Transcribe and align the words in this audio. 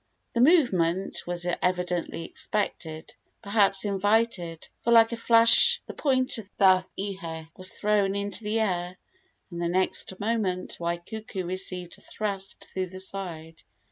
The 0.33 0.41
movement 0.41 1.27
was 1.27 1.45
evidently 1.61 2.25
expected, 2.25 3.13
perhaps 3.43 3.85
invited, 3.85 4.67
for 4.79 4.91
like 4.91 5.11
a 5.11 5.15
flash 5.15 5.79
the 5.85 5.93
point 5.93 6.39
of 6.39 6.49
the 6.57 6.83
ihe 6.99 7.45
was 7.55 7.73
thrown 7.73 8.15
into 8.15 8.43
the 8.43 8.61
air, 8.61 8.97
and 9.51 9.61
the 9.61 9.69
next 9.69 10.19
moment 10.19 10.77
Waikuku 10.79 11.45
received 11.45 11.99
a 11.99 12.01
thrust 12.01 12.65
through 12.73 12.87
the 12.87 12.99
side. 12.99 13.61